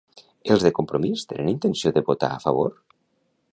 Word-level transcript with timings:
Els 0.55 0.63
de 0.67 0.71
Compromís 0.77 1.27
tenen 1.33 1.51
intenció 1.53 1.93
de 1.99 2.05
votar 2.09 2.33
a 2.39 2.43
favor? 2.47 2.75